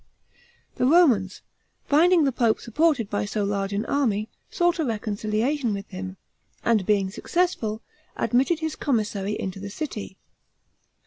The 0.77 0.87
Romans, 0.87 1.43
finding 1.85 2.23
the 2.23 2.31
pope 2.31 2.59
supported 2.59 3.07
by 3.07 3.23
so 3.25 3.43
large 3.43 3.71
an 3.71 3.85
army, 3.85 4.29
sought 4.49 4.79
a 4.79 4.83
reconciliation 4.83 5.75
with 5.75 5.87
him, 5.89 6.17
and 6.63 6.87
being 6.87 7.11
successful, 7.11 7.83
admitted 8.15 8.61
his 8.61 8.75
commissary 8.75 9.39
into 9.39 9.59
the 9.59 9.69
city. 9.69 10.17